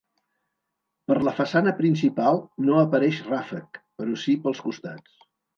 Per 1.11 1.17
la 1.27 1.33
façana 1.39 1.75
principal 1.81 2.41
no 2.71 2.81
apareix 2.87 3.21
ràfec, 3.31 3.81
però 4.01 4.21
sí 4.23 4.37
pels 4.47 4.65
costats. 4.71 5.25